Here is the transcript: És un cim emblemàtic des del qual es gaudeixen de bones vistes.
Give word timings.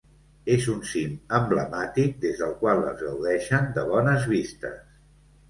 És 0.53 0.63
un 0.75 0.77
cim 0.91 1.11
emblemàtic 1.39 2.15
des 2.23 2.41
del 2.41 2.57
qual 2.63 2.81
es 2.93 2.99
gaudeixen 3.05 3.71
de 3.79 3.87
bones 3.93 4.27
vistes. 4.35 4.83